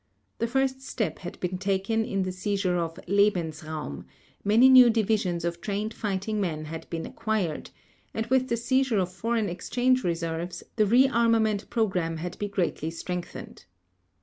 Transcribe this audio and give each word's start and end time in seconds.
The 0.39 0.47
first 0.47 0.81
step 0.81 1.19
had 1.19 1.39
been 1.39 1.59
taken 1.59 2.05
in 2.05 2.23
the 2.23 2.31
seizure 2.31 2.75
of 2.77 2.95
"Lebensraum"; 3.07 4.05
many 4.43 4.67
new 4.67 4.89
divisions 4.89 5.45
of 5.45 5.61
trained 5.61 5.93
fighting 5.93 6.41
men 6.41 6.65
had 6.65 6.89
been 6.89 7.05
acquired; 7.05 7.69
and 8.11 8.25
with 8.25 8.49
the 8.49 8.57
seizure 8.57 8.97
of 8.97 9.13
foreign 9.13 9.47
exchange 9.47 10.03
reserves, 10.03 10.63
the 10.75 10.87
re 10.87 11.07
armament 11.07 11.69
program 11.69 12.17
had 12.17 12.35
been 12.39 12.49
greatly 12.49 12.89
strengthened. 12.89 13.65